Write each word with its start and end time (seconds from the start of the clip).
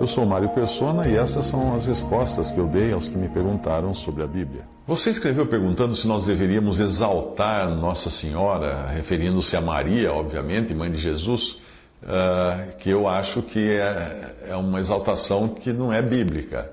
Eu 0.00 0.06
sou 0.06 0.26
Mário 0.26 0.48
Persona 0.50 1.08
e 1.08 1.16
essas 1.16 1.46
são 1.46 1.74
as 1.74 1.86
respostas 1.86 2.50
que 2.50 2.58
eu 2.58 2.66
dei 2.66 2.92
aos 2.92 3.08
que 3.08 3.16
me 3.16 3.28
perguntaram 3.28 3.94
sobre 3.94 4.22
a 4.22 4.26
Bíblia. 4.26 4.64
Você 4.86 5.10
escreveu 5.10 5.46
perguntando 5.46 5.96
se 5.96 6.06
nós 6.06 6.26
deveríamos 6.26 6.78
exaltar 6.78 7.68
Nossa 7.70 8.10
Senhora, 8.10 8.86
referindo-se 8.88 9.56
a 9.56 9.60
Maria, 9.60 10.12
obviamente, 10.12 10.74
mãe 10.74 10.90
de 10.90 10.98
Jesus, 10.98 11.58
uh, 12.02 12.76
que 12.78 12.90
eu 12.90 13.08
acho 13.08 13.40
que 13.40 13.70
é, 13.70 14.34
é 14.48 14.56
uma 14.56 14.80
exaltação 14.80 15.48
que 15.48 15.72
não 15.72 15.92
é 15.92 16.02
bíblica 16.02 16.70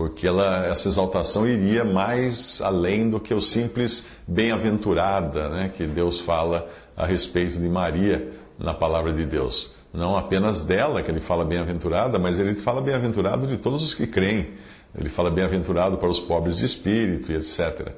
porque 0.00 0.26
ela, 0.26 0.64
essa 0.64 0.88
exaltação 0.88 1.46
iria 1.46 1.84
mais 1.84 2.62
além 2.62 3.10
do 3.10 3.20
que 3.20 3.34
o 3.34 3.40
simples 3.40 4.08
bem-aventurada 4.26 5.50
né, 5.50 5.70
que 5.76 5.86
Deus 5.86 6.20
fala 6.20 6.66
a 6.96 7.04
respeito 7.04 7.58
de 7.58 7.68
Maria 7.68 8.32
na 8.58 8.72
palavra 8.72 9.12
de 9.12 9.26
Deus. 9.26 9.74
Não 9.92 10.16
apenas 10.16 10.62
dela 10.62 11.02
que 11.02 11.10
ele 11.10 11.20
fala 11.20 11.44
bem-aventurada, 11.44 12.18
mas 12.18 12.38
ele 12.38 12.54
fala 12.54 12.80
bem-aventurado 12.80 13.46
de 13.46 13.56
todos 13.56 13.82
os 13.82 13.94
que 13.94 14.06
creem. 14.06 14.50
Ele 14.96 15.08
fala 15.08 15.30
bem-aventurado 15.30 15.98
para 15.98 16.08
os 16.08 16.20
pobres 16.20 16.58
de 16.58 16.64
espírito 16.64 17.32
e 17.32 17.36
etc. 17.36 17.92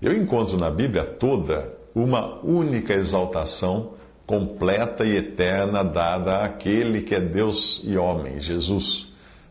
Eu 0.00 0.16
encontro 0.16 0.56
na 0.56 0.70
Bíblia 0.70 1.04
toda 1.04 1.76
uma 1.94 2.38
única 2.44 2.94
exaltação 2.94 3.94
completa 4.26 5.04
e 5.04 5.16
eterna 5.16 5.82
dada 5.82 6.44
àquele 6.44 7.00
que 7.00 7.14
é 7.14 7.20
Deus 7.20 7.80
e 7.84 7.96
homem, 7.96 8.38
Jesus 8.38 9.08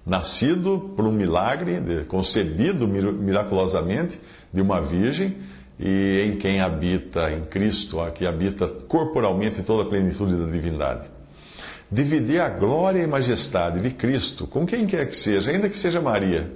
nascido 0.07 0.93
por 0.95 1.05
um 1.05 1.11
milagre, 1.11 2.05
concebido 2.07 2.88
miraculosamente 2.88 4.19
de 4.53 4.61
uma 4.61 4.81
virgem, 4.81 5.35
e 5.77 6.21
em 6.25 6.38
quem 6.38 6.61
habita, 6.61 7.29
em 7.31 7.43
Cristo, 7.43 7.97
que 8.16 8.25
habita 8.25 8.67
corporalmente 8.67 9.61
toda 9.61 9.83
a 9.83 9.85
plenitude 9.85 10.38
da 10.38 10.49
divindade. 10.49 11.16
Dividir 11.89 12.41
a 12.41 12.49
glória 12.49 13.01
e 13.01 13.07
majestade 13.07 13.81
de 13.81 13.91
Cristo 13.91 14.45
com 14.45 14.65
quem 14.65 14.85
quer 14.85 15.07
que 15.07 15.15
seja, 15.15 15.51
ainda 15.51 15.69
que 15.69 15.77
seja 15.77 16.01
Maria, 16.01 16.51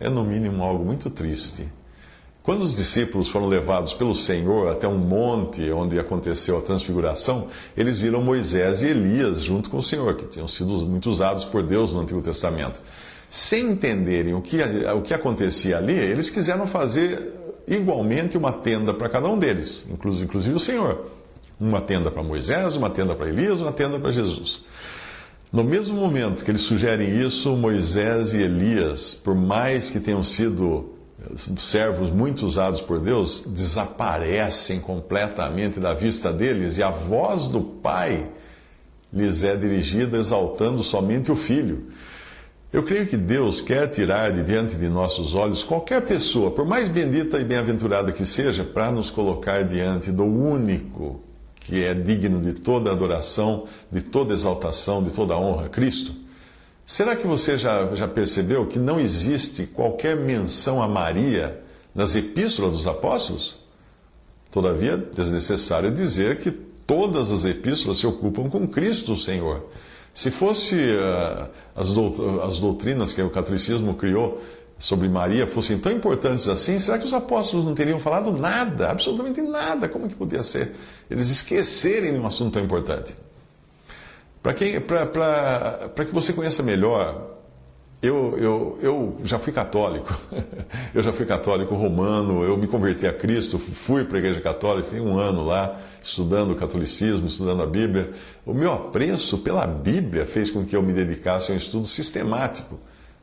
é 0.00 0.08
no 0.08 0.24
mínimo 0.24 0.64
algo 0.64 0.84
muito 0.84 1.08
triste. 1.10 1.68
Quando 2.42 2.62
os 2.62 2.74
discípulos 2.74 3.28
foram 3.28 3.46
levados 3.46 3.92
pelo 3.92 4.14
Senhor 4.14 4.68
até 4.68 4.88
um 4.88 4.98
monte 4.98 5.70
onde 5.70 5.98
aconteceu 5.98 6.58
a 6.58 6.62
transfiguração, 6.62 7.48
eles 7.76 7.98
viram 7.98 8.22
Moisés 8.22 8.82
e 8.82 8.86
Elias 8.86 9.42
junto 9.42 9.70
com 9.70 9.76
o 9.76 9.82
Senhor, 9.82 10.16
que 10.16 10.24
tinham 10.24 10.48
sido 10.48 10.70
muito 10.86 11.08
usados 11.08 11.44
por 11.44 11.62
Deus 11.62 11.92
no 11.92 12.00
Antigo 12.00 12.22
Testamento. 12.22 12.80
Sem 13.28 13.72
entenderem 13.72 14.34
o 14.34 14.40
que, 14.40 14.56
o 14.96 15.02
que 15.02 15.12
acontecia 15.12 15.76
ali, 15.76 15.92
eles 15.92 16.30
quiseram 16.30 16.66
fazer 16.66 17.34
igualmente 17.66 18.38
uma 18.38 18.52
tenda 18.52 18.94
para 18.94 19.08
cada 19.08 19.28
um 19.28 19.38
deles, 19.38 19.86
inclusive 19.90 20.54
o 20.54 20.58
Senhor. 20.58 21.17
Uma 21.60 21.80
tenda 21.80 22.10
para 22.10 22.22
Moisés, 22.22 22.76
uma 22.76 22.90
tenda 22.90 23.14
para 23.14 23.28
Elias, 23.28 23.60
uma 23.60 23.72
tenda 23.72 23.98
para 23.98 24.12
Jesus. 24.12 24.64
No 25.52 25.64
mesmo 25.64 25.96
momento 25.96 26.44
que 26.44 26.50
eles 26.50 26.62
sugerem 26.62 27.20
isso, 27.20 27.56
Moisés 27.56 28.34
e 28.34 28.42
Elias, 28.42 29.14
por 29.14 29.34
mais 29.34 29.90
que 29.90 29.98
tenham 29.98 30.22
sido 30.22 30.98
servos 31.56 32.10
muito 32.10 32.46
usados 32.46 32.80
por 32.80 33.00
Deus 33.00 33.42
desaparecem 33.46 34.78
completamente 34.78 35.80
da 35.80 35.92
vista 35.92 36.32
deles 36.32 36.78
e 36.78 36.82
a 36.82 36.90
voz 36.90 37.48
do 37.48 37.60
Pai 37.60 38.30
lhes 39.12 39.42
é 39.42 39.56
dirigida 39.56 40.16
exaltando 40.16 40.82
somente 40.82 41.32
o 41.32 41.36
Filho. 41.36 41.88
Eu 42.70 42.84
creio 42.84 43.06
que 43.06 43.16
Deus 43.16 43.62
quer 43.62 43.88
tirar 43.88 44.30
de 44.30 44.42
diante 44.42 44.76
de 44.76 44.88
nossos 44.88 45.34
olhos 45.34 45.62
qualquer 45.62 46.02
pessoa, 46.04 46.50
por 46.50 46.66
mais 46.66 46.88
bendita 46.88 47.40
e 47.40 47.44
bem-aventurada 47.44 48.12
que 48.12 48.26
seja, 48.26 48.62
para 48.62 48.92
nos 48.92 49.08
colocar 49.08 49.64
diante 49.64 50.12
do 50.12 50.24
único 50.24 51.22
que 51.68 51.84
é 51.84 51.92
digno 51.92 52.40
de 52.40 52.54
toda 52.54 52.90
adoração, 52.90 53.66
de 53.92 54.00
toda 54.00 54.32
exaltação, 54.32 55.02
de 55.02 55.10
toda 55.10 55.36
honra, 55.36 55.68
Cristo. 55.68 56.12
Será 56.86 57.14
que 57.14 57.26
você 57.26 57.58
já, 57.58 57.94
já 57.94 58.08
percebeu 58.08 58.66
que 58.66 58.78
não 58.78 58.98
existe 58.98 59.66
qualquer 59.66 60.16
menção 60.16 60.82
a 60.82 60.88
Maria 60.88 61.60
nas 61.94 62.16
epístolas 62.16 62.72
dos 62.72 62.86
apóstolos? 62.86 63.58
Todavia, 64.50 64.92
é 64.92 64.96
desnecessário 65.14 65.90
dizer 65.90 66.38
que 66.38 66.50
todas 66.50 67.30
as 67.30 67.44
epístolas 67.44 67.98
se 67.98 68.06
ocupam 68.06 68.48
com 68.48 68.66
Cristo, 68.66 69.12
o 69.12 69.18
Senhor. 69.18 69.66
Se 70.14 70.30
fosse 70.30 70.74
uh, 70.74 71.50
as, 71.76 71.90
as 72.44 72.58
doutrinas 72.58 73.12
que 73.12 73.20
o 73.20 73.28
catolicismo 73.28 73.92
criou 73.92 74.40
sobre 74.78 75.08
Maria 75.08 75.46
fossem 75.46 75.76
tão 75.76 75.90
importantes 75.90 76.46
assim, 76.46 76.78
será 76.78 76.98
que 76.98 77.04
os 77.04 77.12
apóstolos 77.12 77.66
não 77.66 77.74
teriam 77.74 77.98
falado 77.98 78.30
nada, 78.30 78.90
absolutamente 78.90 79.42
nada? 79.42 79.88
Como 79.88 80.06
que 80.06 80.14
podia 80.14 80.42
ser? 80.42 80.72
Eles 81.10 81.28
esquecerem 81.30 82.12
de 82.12 82.18
um 82.20 82.26
assunto 82.26 82.52
tão 82.54 82.64
importante. 82.64 83.14
Para 84.40 84.54
que 84.54 86.12
você 86.12 86.32
conheça 86.32 86.62
melhor, 86.62 87.38
eu, 88.00 88.38
eu, 88.38 88.78
eu 88.80 89.20
já 89.24 89.40
fui 89.40 89.52
católico, 89.52 90.14
eu 90.94 91.02
já 91.02 91.12
fui 91.12 91.26
católico 91.26 91.74
romano, 91.74 92.44
eu 92.44 92.56
me 92.56 92.68
converti 92.68 93.04
a 93.04 93.12
Cristo, 93.12 93.58
fui 93.58 94.04
para 94.04 94.18
a 94.18 94.20
Igreja 94.20 94.40
Católica, 94.40 94.90
fiquei 94.90 95.00
um 95.00 95.18
ano 95.18 95.44
lá 95.44 95.76
estudando 96.00 96.52
o 96.52 96.54
catolicismo, 96.54 97.26
estudando 97.26 97.64
a 97.64 97.66
Bíblia. 97.66 98.12
O 98.46 98.54
meu 98.54 98.72
apreço 98.72 99.38
pela 99.38 99.66
Bíblia 99.66 100.24
fez 100.24 100.52
com 100.52 100.64
que 100.64 100.76
eu 100.76 100.82
me 100.84 100.92
dedicasse 100.92 101.50
a 101.50 101.54
um 101.54 101.58
estudo 101.58 101.86
sistemático 101.88 102.78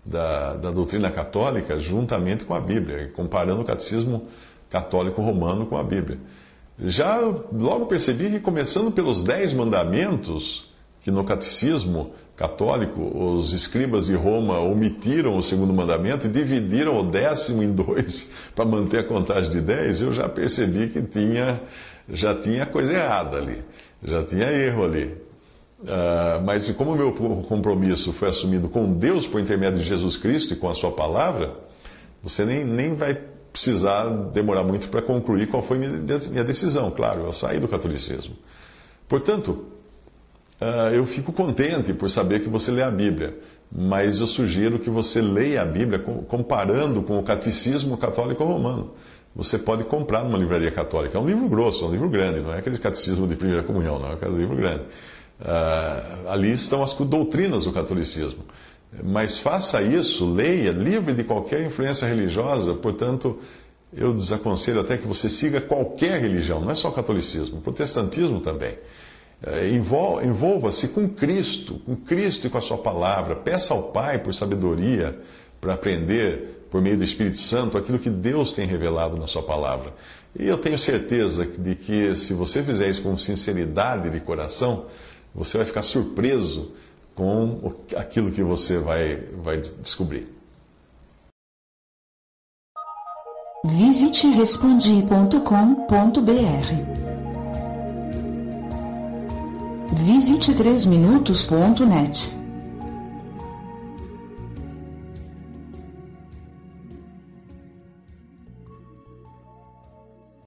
da, 0.05 0.53
da 0.55 0.71
doutrina 0.71 1.09
católica 1.09 1.79
juntamente 1.79 2.45
com 2.45 2.53
a 2.53 2.59
Bíblia, 2.59 3.11
comparando 3.13 3.61
o 3.61 3.66
catecismo 3.66 4.27
católico 4.69 5.21
romano 5.21 5.66
com 5.66 5.77
a 5.77 5.83
Bíblia. 5.83 6.19
Já 6.79 7.19
logo 7.19 7.85
percebi 7.85 8.29
que, 8.29 8.39
começando 8.39 8.91
pelos 8.91 9.23
Dez 9.23 9.53
Mandamentos, 9.53 10.69
que 11.01 11.09
no 11.09 11.23
catecismo 11.23 12.13
católico 12.35 13.01
os 13.01 13.53
escribas 13.53 14.07
de 14.07 14.16
Roma 14.16 14.59
omitiram 14.59 15.38
o 15.38 15.43
segundo 15.43 15.73
mandamento 15.73 16.27
e 16.27 16.29
dividiram 16.29 16.99
o 16.99 17.03
décimo 17.03 17.63
em 17.63 17.72
dois 17.72 18.33
para 18.53 18.66
manter 18.66 18.99
a 18.99 19.03
contagem 19.03 19.51
de 19.51 19.61
dez, 19.61 20.01
eu 20.01 20.13
já 20.13 20.27
percebi 20.27 20.89
que 20.89 21.01
tinha, 21.01 21.61
já 22.09 22.35
tinha 22.35 22.66
coisa 22.66 22.93
errada 22.93 23.37
ali, 23.37 23.63
já 24.03 24.23
tinha 24.23 24.51
erro 24.51 24.83
ali. 24.83 25.16
Uh, 25.85 26.44
mas 26.44 26.69
como 26.72 26.94
o 26.94 26.96
meu 26.96 27.12
compromisso 27.44 28.12
foi 28.12 28.29
assumido 28.29 28.68
com 28.68 28.91
Deus 28.91 29.28
por 29.28 29.40
intermédio 29.40 29.79
de 29.79 29.85
Jesus 29.85 30.18
Cristo 30.18 30.53
e 30.53 30.57
com 30.57 30.68
a 30.68 30.73
sua 30.73 30.91
palavra, 30.91 31.56
você 32.23 32.44
nem, 32.44 32.66
nem 32.66 32.96
vai 32.96 33.18
precisar 33.51 34.09
demorar 34.34 34.63
muito 34.63 34.90
para 34.90 35.01
concluir 35.01 35.47
qual 35.47 35.62
foi 35.62 35.78
minha 35.78 36.44
decisão. 36.44 36.90
Claro, 36.91 37.25
eu 37.25 37.31
saí 37.31 37.59
do 37.59 37.68
catolicismo. 37.68 38.35
Portanto, 39.07 39.66
Uh, 40.59 40.96
eu 40.96 41.06
fico 41.06 41.34
contente 41.34 41.94
por 41.94 42.09
saber 42.09 42.40
que 42.40 42.47
você 42.47 42.72
lê 42.72 42.81
a 42.81 42.90
Bíblia, 42.90 43.38
mas 43.69 44.22
eu 44.22 44.28
sugiro 44.28 44.79
que 44.79 44.90
você 44.90 45.22
leia 45.22 45.62
a 45.62 45.66
Bíblia 45.66 46.00
comparando 46.00 47.03
com 47.03 47.19
o 47.19 47.23
Catecismo 47.23 47.97
Católico 47.97 48.41
Romano. 48.41 48.94
Você 49.35 49.57
pode 49.57 49.84
comprar 49.84 50.23
numa 50.23 50.38
livraria 50.38 50.72
católica. 50.72 51.17
É 51.17 51.22
um 51.22 51.25
livro 51.25 51.50
grosso, 51.50 51.84
é 51.84 51.88
um 51.90 51.91
livro 51.91 52.09
grande, 52.09 52.40
não 52.40 52.53
é 52.53 52.59
aquele 52.59 52.78
catecismo 52.78 53.28
de 53.28 53.35
primeira 53.35 53.63
comunhão, 53.63 54.00
não, 54.00 54.12
é 54.12 54.13
aquele 54.13 54.38
livro 54.38 54.56
grande. 54.56 54.84
Uh, 55.40 56.29
ali 56.29 56.51
estão 56.51 56.81
as 56.81 56.94
doutrinas 56.94 57.66
do 57.66 57.72
catolicismo. 57.72 58.44
Mas 59.03 59.38
faça 59.38 59.81
isso, 59.81 60.31
leia, 60.31 60.72
livre 60.72 61.13
de 61.13 61.23
qualquer 61.23 61.66
influência 61.66 62.07
religiosa, 62.07 62.73
portanto, 62.75 63.38
eu 63.94 64.13
desaconselho 64.13 64.79
até 64.79 64.97
que 64.97 65.07
você 65.07 65.29
siga 65.29 65.59
qualquer 65.59 66.19
religião, 66.22 66.62
não 66.62 66.72
é 66.72 66.75
só 66.75 66.90
o 66.90 66.94
catolicismo, 66.94 67.57
o 67.57 67.62
protestantismo 67.62 68.40
também. 68.40 68.78
É, 69.44 69.69
envolva-se 69.69 70.90
com 70.90 71.09
Cristo, 71.09 71.75
com 71.85 71.96
Cristo 71.96 72.47
e 72.47 72.50
com 72.50 72.57
a 72.57 72.62
Sua 72.62 72.78
palavra. 72.78 73.35
Peça 73.35 73.73
ao 73.73 73.84
Pai 73.91 74.19
por 74.19 74.34
sabedoria 74.34 75.19
para 75.59 75.73
aprender, 75.73 76.67
por 76.72 76.81
meio 76.81 76.97
do 76.97 77.03
Espírito 77.03 77.40
Santo, 77.40 77.78
aquilo 77.78 78.00
que 78.00 78.09
Deus 78.09 78.53
tem 78.53 78.66
revelado 78.66 79.17
na 79.17 79.28
Sua 79.28 79.44
palavra. 79.44 79.94
E 80.38 80.47
eu 80.47 80.57
tenho 80.57 80.78
certeza 80.78 81.46
de 81.46 81.75
que, 81.75 82.16
se 82.16 82.34
você 82.34 82.63
fizer 82.63 82.90
isso 82.90 83.02
com 83.02 83.16
sinceridade 83.17 84.09
de 84.09 84.19
coração, 84.19 84.85
você 85.35 85.57
vai 85.57 85.68
ficar 85.68 85.81
surpreso 85.81 86.73
com 87.13 87.73
aquilo 87.96 88.32
que 88.32 88.41
você 88.41 88.79
vai, 88.79 89.17
vai 89.17 89.58
descobrir. 89.58 90.28
Visite 93.66 94.29
respondi.com.br 94.29 97.16
Visite 100.05 100.53
3minutos.net. 100.53 102.44